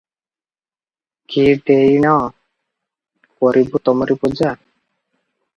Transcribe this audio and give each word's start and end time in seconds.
କି 1.33 1.43
ଦେଇଣ 1.67 2.15
କରିବୁ 3.43 3.83
ତମରି 3.91 4.21
ପୂଜା 4.25 4.51